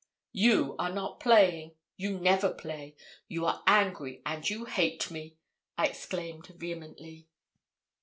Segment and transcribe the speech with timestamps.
[0.31, 2.95] 'You are not playing you never play
[3.27, 5.37] you are angry, and you hate me,'
[5.77, 7.27] I exclaimed, vehemently.